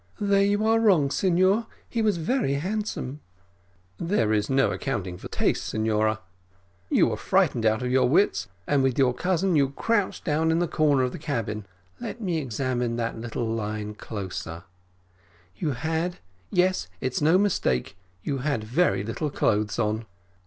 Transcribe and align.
"There 0.19 0.43
you 0.43 0.65
are 0.65 0.79
wrong, 0.79 1.11
signor; 1.11 1.67
he 1.87 2.01
was 2.01 2.17
very 2.17 2.55
handsome." 2.55 3.19
"There 3.99 4.33
is 4.33 4.49
no 4.49 4.71
accounting 4.71 5.15
for 5.19 5.27
taste, 5.27 5.63
signora; 5.67 6.21
you 6.89 7.05
were 7.05 7.17
frightened 7.17 7.67
out 7.67 7.83
of 7.83 7.91
your 7.91 8.09
wits, 8.09 8.47
and 8.65 8.81
with 8.81 8.97
your 8.97 9.13
cousin 9.13 9.55
you 9.55 9.69
crouched 9.69 10.25
down 10.25 10.49
in 10.49 10.57
the 10.57 10.67
corner 10.67 11.03
of 11.03 11.11
the 11.11 11.19
cabin. 11.19 11.67
Let 11.99 12.19
me 12.19 12.39
examine 12.39 12.95
that 12.95 13.21
little 13.21 13.45
line 13.45 13.93
closer 13.93 14.63
you 15.55 15.73
had 15.73 16.17
yes, 16.49 16.87
it's 16.99 17.21
no 17.21 17.37
mistake, 17.37 17.95
you 18.23 18.39
had 18.39 18.63
very 18.63 19.03
little 19.03 19.29
clothes 19.29 19.77
on." 19.77 20.07